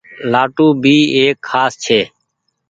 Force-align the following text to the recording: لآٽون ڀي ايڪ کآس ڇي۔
لآٽون 0.31 0.71
ڀي 0.83 0.97
ايڪ 1.15 1.35
کآس 1.47 1.73
ڇي۔ 1.83 1.99